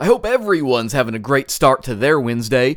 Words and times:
I 0.00 0.06
hope 0.06 0.24
everyone's 0.24 0.92
having 0.92 1.16
a 1.16 1.18
great 1.18 1.50
start 1.50 1.82
to 1.82 1.94
their 1.96 2.20
Wednesday. 2.20 2.76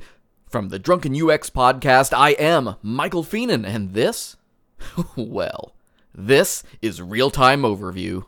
From 0.50 0.70
the 0.70 0.80
Drunken 0.80 1.14
UX 1.14 1.52
podcast, 1.52 2.18
I 2.18 2.32
am 2.32 2.78
Michael 2.82 3.24
Fienen, 3.24 3.64
and 3.64 3.94
this? 3.94 4.38
well, 5.16 5.76
this 6.16 6.64
is 6.82 7.00
Real 7.00 7.30
Time 7.30 7.62
Overview. 7.62 8.26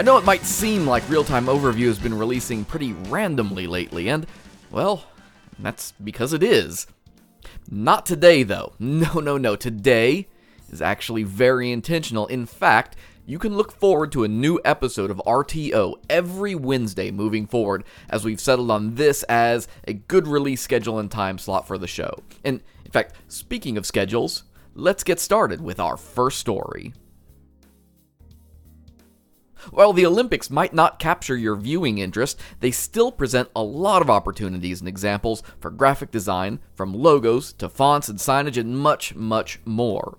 I 0.00 0.02
know 0.02 0.16
it 0.16 0.24
might 0.24 0.46
seem 0.46 0.86
like 0.86 1.06
Real 1.10 1.24
Time 1.24 1.44
Overview 1.44 1.84
has 1.88 1.98
been 1.98 2.16
releasing 2.16 2.64
pretty 2.64 2.94
randomly 2.94 3.66
lately, 3.66 4.08
and, 4.08 4.26
well, 4.70 5.04
that's 5.58 5.92
because 6.02 6.32
it 6.32 6.42
is. 6.42 6.86
Not 7.70 8.06
today, 8.06 8.42
though. 8.42 8.72
No, 8.78 9.20
no, 9.20 9.36
no. 9.36 9.56
Today 9.56 10.26
is 10.72 10.80
actually 10.80 11.24
very 11.24 11.70
intentional. 11.70 12.26
In 12.28 12.46
fact, 12.46 12.96
you 13.26 13.38
can 13.38 13.58
look 13.58 13.72
forward 13.72 14.10
to 14.12 14.24
a 14.24 14.28
new 14.28 14.58
episode 14.64 15.10
of 15.10 15.20
RTO 15.26 15.96
every 16.08 16.54
Wednesday 16.54 17.10
moving 17.10 17.46
forward, 17.46 17.84
as 18.08 18.24
we've 18.24 18.40
settled 18.40 18.70
on 18.70 18.94
this 18.94 19.22
as 19.24 19.68
a 19.86 19.92
good 19.92 20.26
release 20.26 20.62
schedule 20.62 20.98
and 20.98 21.10
time 21.10 21.36
slot 21.36 21.66
for 21.66 21.76
the 21.76 21.86
show. 21.86 22.22
And, 22.42 22.62
in 22.86 22.90
fact, 22.90 23.16
speaking 23.28 23.76
of 23.76 23.84
schedules, 23.84 24.44
let's 24.74 25.04
get 25.04 25.20
started 25.20 25.60
with 25.60 25.78
our 25.78 25.98
first 25.98 26.38
story. 26.38 26.94
While 29.70 29.92
the 29.92 30.06
Olympics 30.06 30.50
might 30.50 30.72
not 30.72 30.98
capture 30.98 31.36
your 31.36 31.56
viewing 31.56 31.98
interest, 31.98 32.40
they 32.60 32.70
still 32.70 33.12
present 33.12 33.50
a 33.54 33.62
lot 33.62 34.02
of 34.02 34.10
opportunities 34.10 34.80
and 34.80 34.88
examples 34.88 35.42
for 35.60 35.70
graphic 35.70 36.10
design, 36.10 36.60
from 36.74 36.94
logos 36.94 37.52
to 37.54 37.68
fonts 37.68 38.08
and 38.08 38.18
signage 38.18 38.56
and 38.56 38.78
much, 38.78 39.14
much 39.14 39.60
more. 39.64 40.18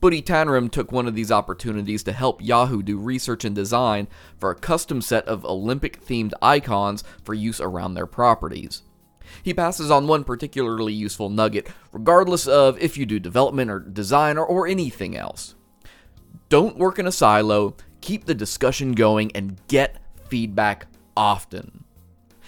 Buddy 0.00 0.22
Tannerim 0.22 0.70
took 0.70 0.92
one 0.92 1.06
of 1.06 1.14
these 1.14 1.32
opportunities 1.32 2.02
to 2.04 2.12
help 2.12 2.42
Yahoo 2.42 2.82
do 2.82 2.98
research 2.98 3.44
and 3.44 3.54
design 3.54 4.08
for 4.38 4.50
a 4.50 4.56
custom 4.56 5.00
set 5.00 5.26
of 5.26 5.44
Olympic 5.44 6.04
themed 6.04 6.32
icons 6.40 7.04
for 7.24 7.34
use 7.34 7.60
around 7.60 7.94
their 7.94 8.06
properties. 8.06 8.82
He 9.42 9.54
passes 9.54 9.90
on 9.90 10.06
one 10.06 10.24
particularly 10.24 10.92
useful 10.92 11.28
nugget, 11.28 11.68
regardless 11.92 12.46
of 12.46 12.78
if 12.78 12.96
you 12.96 13.06
do 13.06 13.18
development 13.18 13.70
or 13.70 13.80
design 13.80 14.36
or, 14.36 14.44
or 14.44 14.66
anything 14.66 15.16
else. 15.16 15.54
Don't 16.48 16.76
work 16.76 16.98
in 16.98 17.06
a 17.06 17.12
silo, 17.12 17.76
keep 18.02 18.26
the 18.26 18.34
discussion 18.34 18.92
going, 18.92 19.32
and 19.34 19.58
get 19.68 19.96
feedback 20.28 20.86
often. 21.16 21.84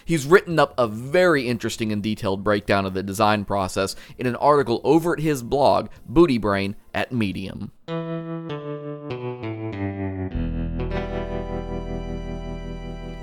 He's 0.05 0.27
written 0.27 0.59
up 0.59 0.75
a 0.77 0.87
very 0.87 1.49
interesting 1.49 1.91
and 1.91 2.03
detailed 2.03 2.45
breakdown 2.45 2.85
of 2.85 2.93
the 2.93 3.03
design 3.03 3.47
process 3.47 3.97
in 4.19 4.27
an 4.27 4.37
article 4.37 4.83
over 4.85 5.15
at 5.15 5.21
his 5.21 5.43
blog, 5.43 5.89
Booty 6.07 6.37
Brain, 6.37 6.77
at 6.93 7.11
Medium. 7.11 7.73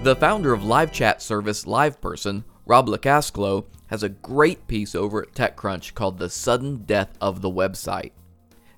The 0.04 0.16
founder 0.16 0.52
of 0.52 0.64
live 0.64 0.92
chat 0.92 1.22
service 1.22 1.66
LivePerson, 1.66 2.44
Rob 2.66 2.88
LoCascio, 2.88 3.66
has 3.88 4.02
a 4.02 4.10
great 4.10 4.68
piece 4.68 4.96
over 4.96 5.22
at 5.22 5.34
TechCrunch 5.34 5.94
called 5.94 6.18
The 6.18 6.30
Sudden 6.30 6.86
Death 6.86 7.16
of 7.22 7.42
the 7.42 7.52
Website. 7.52 8.12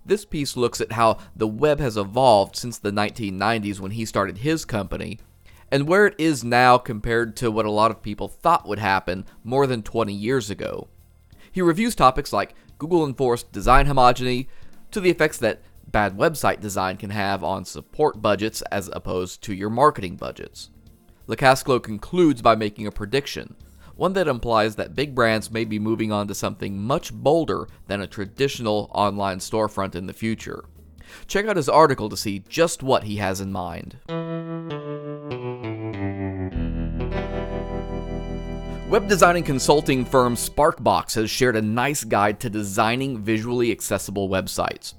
This 0.06 0.26
piece 0.26 0.58
looks 0.58 0.82
at 0.82 0.94
how 0.94 1.18
the 1.36 1.48
web 1.48 1.80
has 1.80 1.96
evolved 1.98 2.56
since 2.56 2.78
the 2.78 2.92
1990s 2.92 3.80
when 3.80 3.92
he 3.92 4.06
started 4.06 4.40
his 4.40 4.66
company, 4.66 5.20
and 5.72 5.88
where 5.88 6.08
it 6.08 6.16
is 6.18 6.44
now 6.44 6.78
compared 6.78 7.36
to 7.38 7.50
what 7.50 7.66
a 7.66 7.72
lot 7.72 7.92
of 7.92 8.02
people 8.02 8.28
thought 8.28 8.68
would 8.68 8.80
happen 8.80 9.26
more 9.44 9.66
than 9.66 9.82
20 9.82 10.14
years 10.14 10.50
ago. 10.50 10.88
He 11.52 11.61
reviews 11.61 11.95
topics 11.95 12.33
like 12.33 12.55
Google 12.77 13.05
enforced 13.05 13.52
design 13.52 13.88
homogeny, 13.88 14.48
to 14.92 15.00
the 15.00 15.10
effects 15.10 15.38
that 15.39 15.61
bad 15.88 16.17
website 16.17 16.60
design 16.60 16.98
can 16.98 17.10
have 17.10 17.44
on 17.44 17.66
support 17.66 18.22
budgets 18.22 18.61
as 18.64 18.89
opposed 18.94 19.42
to 19.44 19.54
your 19.54 19.70
marketing 19.70 20.16
budgets. 20.16 20.70
LoCascio 21.27 21.82
concludes 21.82 22.42
by 22.42 22.56
making 22.56 22.86
a 22.86 22.92
prediction 22.92 23.56
one 23.95 24.14
that 24.14 24.27
implies 24.27 24.76
that 24.76 24.95
big 24.95 25.14
brands 25.14 25.52
may 25.52 25.65
be 25.65 25.80
moving 25.80 26.11
on 26.11 26.27
to 26.27 26.36
something 26.36 26.81
much 26.81 27.14
bolder 27.14 27.67
than 27.87 28.02
a 28.02 28.08
traditional 28.08 28.89
online 28.93 29.39
storefront 29.39 29.95
in 29.95 30.08
the 30.08 30.14
future. 30.14 30.65
Check 31.27 31.45
out 31.45 31.58
his 31.58 31.70
article 31.70 32.09
to 32.09 32.17
see 32.17 32.43
just 32.49 32.82
what 32.82 33.03
he 33.03 33.17
has 33.17 33.39
in 33.39 33.52
mind. 33.52 33.98
Web 38.89 39.08
design 39.08 39.37
and 39.37 39.45
consulting 39.45 40.05
firm 40.05 40.36
Sparkbox 40.36 41.15
has 41.15 41.30
shared 41.30 41.55
a 41.55 41.61
nice 41.61 42.03
guide 42.03 42.39
to 42.42 42.49
designing 42.49 43.17
visually 43.17 43.71
accessible 43.71 44.30
websites. 44.30 44.93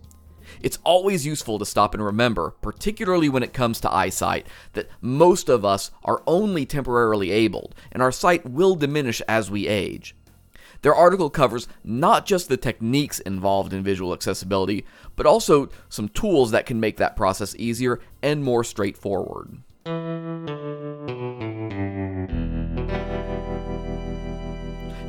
It's 0.61 0.79
always 0.85 1.27
useful 1.27 1.59
to 1.59 1.67
stop 1.67 1.95
and 1.95 2.05
remember, 2.05 2.55
particularly 2.63 3.29
when 3.29 3.43
it 3.43 3.53
comes 3.53 3.81
to 3.81 3.93
eyesight, 3.93 4.47
that 4.73 4.89
most 5.01 5.49
of 5.49 5.65
us 5.65 5.91
are 6.05 6.23
only 6.27 6.67
temporarily 6.67 7.31
abled, 7.31 7.75
and 7.93 8.03
our 8.03 8.13
sight 8.13 8.49
will 8.49 8.75
diminish 8.75 9.21
as 9.29 9.51
we 9.51 9.67
age. 9.67 10.15
Their 10.83 10.95
article 10.95 11.31
covers 11.31 11.67
not 11.83 12.27
just 12.27 12.51
the 12.51 12.59
techniques 12.59 13.19
involved 13.21 13.73
in 13.73 13.83
visual 13.83 14.13
accessibility, 14.13 14.85
but 15.17 15.25
also 15.25 15.71
some 15.89 16.11
tools 16.11 16.51
that 16.51 16.67
can 16.67 16.79
make 16.79 16.99
that 16.99 17.17
process 17.17 17.55
easier 17.57 18.01
and 18.23 18.45
more 18.45 18.63
straightforward. 18.63 19.63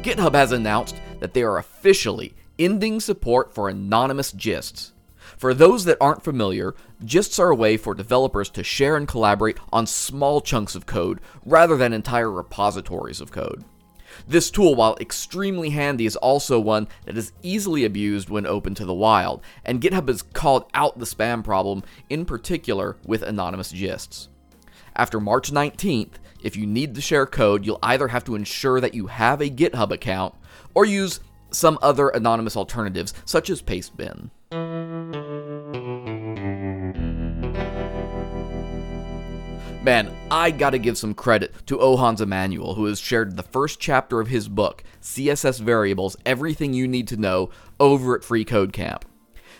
GitHub 0.01 0.33
has 0.33 0.51
announced 0.53 0.95
that 1.19 1.33
they 1.33 1.43
are 1.43 1.57
officially 1.57 2.35
ending 2.57 2.99
support 3.01 3.53
for 3.53 3.67
anonymous 3.67 4.31
gists. 4.31 4.93
For 5.37 5.53
those 5.53 5.85
that 5.85 5.97
aren't 5.99 6.23
familiar, 6.23 6.75
gists 7.03 7.39
are 7.39 7.49
a 7.49 7.55
way 7.55 7.77
for 7.77 7.93
developers 7.93 8.49
to 8.51 8.63
share 8.63 8.95
and 8.95 9.07
collaborate 9.07 9.57
on 9.71 9.87
small 9.87 10.41
chunks 10.41 10.75
of 10.75 10.85
code 10.85 11.19
rather 11.45 11.77
than 11.77 11.93
entire 11.93 12.31
repositories 12.31 13.21
of 13.21 13.31
code. 13.31 13.63
This 14.27 14.49
tool, 14.49 14.75
while 14.75 14.97
extremely 14.99 15.71
handy, 15.71 16.05
is 16.05 16.15
also 16.15 16.59
one 16.59 16.87
that 17.05 17.17
is 17.17 17.33
easily 17.41 17.83
abused 17.83 18.29
when 18.29 18.45
open 18.45 18.73
to 18.75 18.85
the 18.85 18.93
wild, 18.93 19.41
and 19.65 19.81
GitHub 19.81 20.07
has 20.07 20.21
called 20.21 20.69
out 20.73 20.99
the 20.99 21.05
spam 21.05 21.43
problem, 21.43 21.83
in 22.09 22.25
particular 22.25 22.97
with 23.05 23.23
anonymous 23.23 23.73
gists. 23.73 24.29
After 24.95 25.19
March 25.19 25.51
19th, 25.51 26.13
if 26.41 26.55
you 26.55 26.65
need 26.65 26.95
to 26.95 27.01
share 27.01 27.25
code, 27.25 27.65
you'll 27.65 27.79
either 27.83 28.07
have 28.07 28.23
to 28.25 28.35
ensure 28.35 28.79
that 28.79 28.93
you 28.93 29.07
have 29.07 29.41
a 29.41 29.49
GitHub 29.49 29.91
account 29.91 30.35
or 30.73 30.85
use 30.85 31.19
some 31.51 31.79
other 31.81 32.09
anonymous 32.09 32.55
alternatives, 32.55 33.13
such 33.25 33.49
as 33.49 33.61
Pastebin. 33.61 34.29
Man, 39.85 40.11
I 40.31 40.49
gotta 40.49 40.79
give 40.79 40.97
some 40.97 41.13
credit 41.13 41.53
to 41.67 41.77
Ohans 41.77 42.19
Emmanuel, 42.19 42.73
who 42.73 42.85
has 42.85 42.99
shared 42.99 43.37
the 43.37 43.43
first 43.43 43.79
chapter 43.79 44.19
of 44.19 44.29
his 44.29 44.49
book, 44.49 44.83
CSS 44.99 45.59
Variables 45.59 46.17
Everything 46.25 46.73
You 46.73 46.87
Need 46.87 47.07
to 47.09 47.17
Know, 47.17 47.51
over 47.79 48.15
at 48.15 48.23
Free 48.23 48.43
Code 48.43 48.73
Camp. 48.73 49.05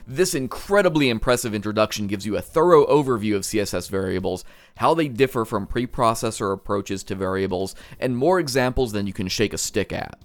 This 0.07 0.33
incredibly 0.33 1.09
impressive 1.09 1.53
introduction 1.53 2.07
gives 2.07 2.25
you 2.25 2.35
a 2.35 2.41
thorough 2.41 2.87
overview 2.87 3.35
of 3.35 3.43
CSS 3.43 3.87
variables, 3.87 4.43
how 4.77 4.95
they 4.95 5.09
differ 5.09 5.45
from 5.45 5.67
preprocessor 5.67 6.51
approaches 6.51 7.03
to 7.03 7.13
variables, 7.13 7.75
and 7.99 8.17
more 8.17 8.39
examples 8.39 8.93
than 8.93 9.05
you 9.05 9.13
can 9.13 9.27
shake 9.27 9.53
a 9.53 9.59
stick 9.59 9.93
at. 9.93 10.19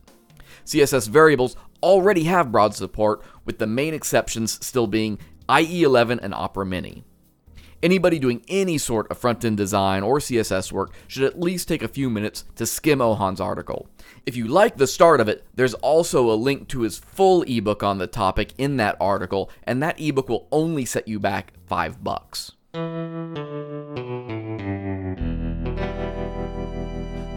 CSS 0.65 1.09
variables 1.09 1.57
already 1.83 2.25
have 2.25 2.51
broad 2.51 2.75
support, 2.75 3.23
with 3.45 3.59
the 3.59 3.67
main 3.67 3.93
exceptions 3.93 4.65
still 4.65 4.87
being 4.87 5.19
IE11 5.51 6.21
and 6.23 6.33
Opera 6.33 6.65
Mini. 6.65 7.05
Anybody 7.83 8.19
doing 8.19 8.45
any 8.47 8.77
sort 8.77 9.11
of 9.11 9.17
front 9.17 9.43
end 9.43 9.57
design 9.57 10.03
or 10.03 10.19
CSS 10.19 10.71
work 10.71 10.93
should 11.09 11.23
at 11.25 11.41
least 11.41 11.67
take 11.67 11.83
a 11.83 11.89
few 11.89 12.11
minutes 12.11 12.45
to 12.57 12.67
skim 12.67 13.01
Ohan's 13.01 13.41
article. 13.41 13.89
If 14.27 14.37
you 14.37 14.49
like 14.49 14.77
the 14.77 14.87
start 14.87 15.19
of 15.19 15.29
it, 15.29 15.47
there's 15.55 15.73
also 15.75 16.31
a 16.31 16.37
link 16.37 16.69
to 16.69 16.83
his 16.83 16.99
full 16.99 17.43
ebook 17.45 17.83
on 17.83 17.97
the 17.97 18.07
topic 18.07 18.53
in 18.59 18.77
that 18.77 18.99
article, 19.01 19.51
and 19.65 19.83
that 19.83 19.99
ebook 19.99 20.29
will 20.29 20.47
only 20.53 20.85
set 20.85 21.09
you 21.09 21.19
back 21.19 21.55
5 21.69 22.05
bucks. 22.05 22.53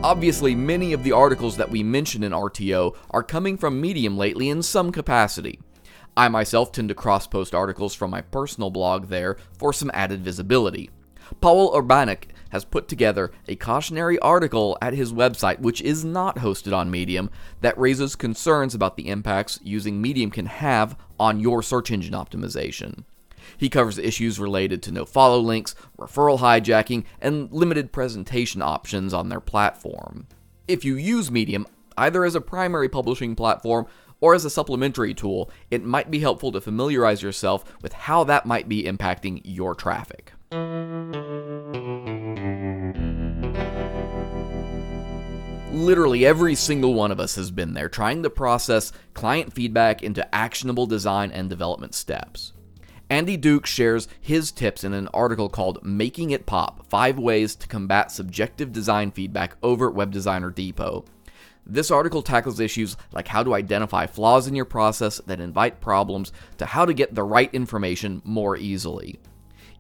Obviously, 0.04 0.54
many 0.54 0.92
of 0.92 1.06
the 1.06 1.14
articles 1.14 1.56
that 1.56 1.72
we 1.72 1.82
mention 1.82 2.22
in 2.24 2.34
RTO 2.34 2.94
are 3.12 3.24
coming 3.24 3.56
from 3.56 3.80
Medium 3.80 4.18
lately 4.18 4.50
in 4.50 4.62
some 4.62 4.92
capacity. 4.92 5.62
I 6.16 6.28
myself 6.28 6.72
tend 6.72 6.90
to 6.90 6.96
cross 6.96 7.28
post 7.28 7.56
articles 7.56 7.94
from 7.96 8.12
my 8.12 8.22
personal 8.22 8.70
blog 8.70 9.08
there 9.08 9.38
for 9.58 9.74
some 9.74 9.92
added 9.94 10.24
visibility. 10.24 10.90
Paul 11.42 11.74
Urbanek 11.74 12.26
has 12.52 12.66
put 12.66 12.88
together 12.88 13.32
a 13.48 13.56
cautionary 13.56 14.20
article 14.20 14.78
at 14.82 14.94
his 14.94 15.12
website, 15.12 15.60
which 15.60 15.82
is 15.82 16.06
not 16.06 16.38
hosted 16.38 16.76
on 16.76 16.92
Medium, 16.92 17.32
that 17.62 17.78
raises 17.80 18.16
concerns 18.16 18.76
about 18.76 18.96
the 18.96 19.08
impacts 19.08 19.60
using 19.64 20.02
Medium 20.02 20.30
can 20.30 20.46
have 20.46 20.96
on 21.20 21.40
your 21.40 21.64
search 21.64 21.90
engine 21.90 22.14
optimization. 22.14 23.06
He 23.58 23.70
covers 23.70 23.98
issues 23.98 24.40
related 24.40 24.84
to 24.84 24.92
no 24.92 25.06
follow 25.06 25.40
links, 25.40 25.74
referral 25.98 26.40
hijacking, 26.40 27.06
and 27.20 27.52
limited 27.52 27.92
presentation 27.92 28.62
options 28.62 29.14
on 29.14 29.30
their 29.30 29.40
platform. 29.40 30.28
If 30.68 30.86
you 30.86 30.96
use 30.96 31.32
Medium, 31.32 31.66
either 31.98 32.24
as 32.24 32.36
a 32.36 32.42
primary 32.42 32.90
publishing 32.90 33.36
platform 33.36 33.88
or 34.24 34.34
as 34.34 34.46
a 34.46 34.50
supplementary 34.50 35.14
tool, 35.14 35.52
it 35.70 35.84
might 35.84 36.10
be 36.10 36.20
helpful 36.22 36.50
to 36.50 36.62
familiarize 36.62 37.22
yourself 37.22 37.66
with 37.82 37.92
how 37.92 38.24
that 38.24 38.46
might 38.46 38.70
be 38.70 38.84
impacting 38.84 39.42
your 39.44 39.76
traffic. 39.76 40.32
Literally 45.74 46.26
every 46.26 46.56
single 46.56 46.94
one 46.94 47.12
of 47.12 47.20
us 47.20 47.36
has 47.36 47.52
been 47.52 47.74
there 47.74 47.90
trying 47.90 48.24
to 48.24 48.30
process 48.30 48.94
client 49.14 49.52
feedback 49.52 50.02
into 50.02 50.34
actionable 50.34 50.86
design 50.86 51.30
and 51.30 51.50
development 51.50 51.94
steps. 51.94 52.54
Andy 53.10 53.36
Duke 53.36 53.66
shares 53.66 54.08
his 54.22 54.54
tips 54.54 54.86
in 54.86 54.94
an 54.94 55.10
article 55.10 55.50
called 55.50 55.84
Making 55.84 56.32
It 56.32 56.46
Pop 56.46 56.88
Five 56.88 57.20
Ways 57.20 57.58
to 57.58 57.68
Combat 57.68 58.10
Subjective 58.10 58.72
Design 58.72 59.12
Feedback 59.12 59.58
over 59.62 59.90
at 59.90 59.96
Web 59.96 60.12
Designer 60.12 60.50
Depot. 60.50 61.04
This 61.66 61.92
article 61.92 62.22
tackles 62.22 62.60
issues 62.60 62.98
like 63.14 63.30
how 63.30 63.42
to 63.42 63.56
identify 63.56 64.06
flaws 64.06 64.48
in 64.48 64.56
your 64.56 64.66
process 64.66 65.22
that 65.26 65.40
invite 65.40 65.80
problems 65.80 66.34
to 66.58 66.66
how 66.66 66.86
to 66.86 66.94
get 66.94 67.16
the 67.16 67.24
right 67.24 67.50
information 67.54 68.22
more 68.26 68.58
easily. 68.58 69.20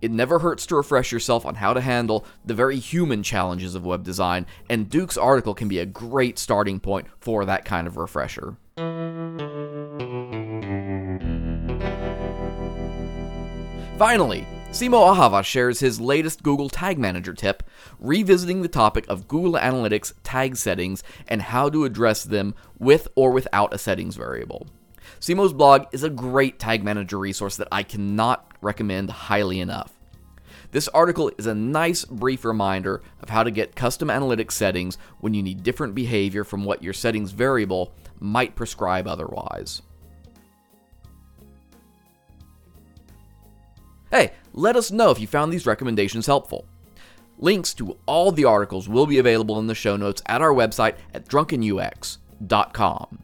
It 0.02 0.10
never 0.10 0.40
hurts 0.40 0.66
to 0.68 0.76
refresh 0.76 1.12
yourself 1.12 1.46
on 1.46 1.56
how 1.56 1.74
to 1.74 1.82
handle 1.82 2.26
the 2.46 2.54
very 2.54 2.78
human 2.78 3.22
challenges 3.22 3.76
of 3.76 3.86
web 3.86 4.04
design, 4.04 4.46
and 4.70 4.90
Duke's 4.90 5.18
article 5.18 5.54
can 5.54 5.68
be 5.68 5.80
a 5.80 5.86
great 5.86 6.40
starting 6.40 6.80
point 6.80 7.08
for 7.20 7.46
that 7.46 7.66
kind 7.66 7.86
of 7.86 7.98
refresher. 7.98 8.56
Finally, 13.98 14.48
Simo 14.74 15.14
Ahava 15.16 15.44
shares 15.44 15.81
his 15.81 16.02
latest 16.02 16.42
Google 16.42 16.68
Tag 16.68 16.98
Manager 16.98 17.36
tip, 17.36 17.62
revisiting 18.00 18.64
the 18.64 18.68
topic 18.68 19.06
of 19.08 19.28
Google 19.28 19.54
Analytics 19.54 20.14
tag 20.24 20.56
settings 20.58 21.04
and 21.28 21.44
how 21.44 21.70
to 21.70 21.86
address 21.86 22.24
them 22.24 22.56
with 22.80 23.08
or 23.14 23.30
without 23.30 23.72
a 23.72 23.78
settings 23.78 24.16
variable. 24.16 24.66
Simo's 25.20 25.54
blog 25.54 25.86
is 25.92 26.02
a 26.02 26.10
great 26.10 26.58
tag 26.58 26.84
manager 26.84 27.20
resource 27.20 27.56
that 27.58 27.68
I 27.72 27.84
cannot 27.84 28.52
recommend 28.62 29.12
highly 29.12 29.60
enough. 29.60 29.94
This 30.72 30.88
article 30.88 31.30
is 31.38 31.46
a 31.46 31.54
nice 31.54 32.04
brief 32.04 32.44
reminder 32.44 33.04
of 33.22 33.30
how 33.30 33.44
to 33.44 33.52
get 33.52 33.75
custom 33.75 34.08
analytics 34.08 34.54
settings 34.54 34.98
when 35.20 35.36
you 35.36 35.44
need 35.44 35.62
different 35.62 35.94
behavior 35.94 36.44
from 36.44 36.66
what 36.66 36.81
your 36.81 36.94
settings 36.94 37.30
variable 37.30 37.94
might 38.20 38.56
prescribe 38.56 39.08
otherwise. 39.08 39.84
Hey, 44.10 44.34
let 44.54 44.76
us 44.76 44.92
know 44.92 45.10
if 45.12 45.20
you 45.20 45.28
found 45.28 45.52
these 45.52 45.66
recommendations 45.66 46.28
helpful. 46.28 46.66
Links 47.40 47.74
to 47.74 47.98
all 48.06 48.32
the 48.32 48.46
articles 48.46 48.88
will 48.88 49.08
be 49.08 49.18
available 49.18 49.60
in 49.60 49.68
the 49.68 49.76
show 49.76 49.98
notes 49.98 50.22
at 50.28 50.42
our 50.42 50.54
website 50.54 50.96
at 51.14 51.28
drunkenux.com. 51.28 53.20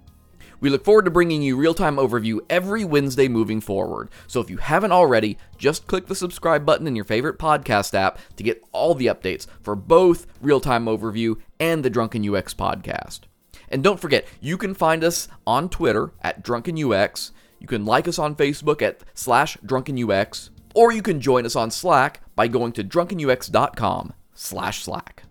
We 0.62 0.70
look 0.70 0.84
forward 0.84 1.06
to 1.06 1.12
bringing 1.12 1.42
you 1.42 1.56
real 1.56 1.74
time 1.74 1.96
overview 1.96 2.40
every 2.50 2.84
Wednesday 2.84 3.30
moving 3.30 3.62
forward. 3.62 4.10
So 4.28 4.42
if 4.42 4.50
you 4.50 4.58
haven't 4.58 4.92
already, 4.92 5.38
just 5.58 5.88
click 5.88 6.08
the 6.08 6.16
subscribe 6.16 6.66
button 6.66 6.86
in 6.86 6.96
your 6.96 7.06
favorite 7.06 7.40
podcast 7.40 7.94
app 7.94 8.20
to 8.36 8.44
get 8.44 8.62
all 8.74 8.94
the 8.94 9.06
updates 9.06 9.48
for 9.62 9.75
both 9.75 10.28
real 10.42 10.60
time 10.60 10.86
overview 10.86 11.40
and 11.60 11.86
the 11.86 11.90
Drunken 11.90 12.28
UX 12.28 12.54
podcast. 12.54 13.22
And 13.70 13.84
don't 13.84 14.00
forget, 14.00 14.28
you 14.42 14.58
can 14.58 14.74
find 14.74 15.04
us 15.04 15.28
on 15.48 15.70
Twitter 15.70 16.12
at 16.22 16.44
DrunkenUX. 16.44 17.32
You 17.60 17.68
can 17.68 17.86
like 17.86 18.08
us 18.08 18.20
on 18.20 18.36
Facebook 18.36 18.82
at 18.82 19.02
slash 19.14 19.58
DrunkenUX. 19.58 20.50
Or 20.75 20.92
you 20.92 21.01
can 21.01 21.21
join 21.21 21.45
us 21.45 21.56
on 21.56 21.71
Slack 21.71 22.21
by 22.36 22.48
going 22.48 22.74
to 22.74 22.83
drunkenux.com 22.83 24.13
slash 24.33 24.83
Slack. 24.83 25.24